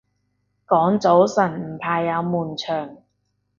[0.65, 2.97] 講早晨唔怕有悶場